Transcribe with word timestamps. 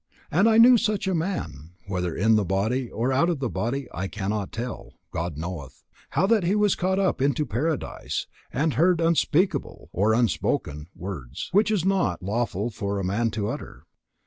And 0.31 0.49
I 0.49 0.57
knew 0.57 0.79
such 0.79 1.07
a 1.07 1.13
man, 1.13 1.73
(whether 1.85 2.15
in 2.15 2.35
the 2.35 2.43
body, 2.43 2.89
or 2.89 3.13
out 3.13 3.29
of 3.29 3.37
the 3.37 3.51
body, 3.51 3.87
I 3.93 4.07
cannot 4.07 4.51
tell: 4.51 4.93
God 5.11 5.37
knoweth;) 5.37 5.83
how 6.09 6.25
that 6.25 6.43
he 6.43 6.55
was 6.55 6.73
caught 6.73 6.97
up 6.97 7.21
into 7.21 7.45
paradise, 7.45 8.25
and 8.51 8.73
heard 8.73 8.99
unspeakable 8.99 9.89
[or, 9.93 10.15
unspoken] 10.15 10.87
words, 10.95 11.49
which 11.51 11.69
it 11.69 11.75
is 11.75 11.85
not 11.85 12.23
lawful 12.23 12.71
for 12.71 12.97
a 12.97 13.03
man 13.03 13.29
to 13.29 13.47
utter." 13.49 13.83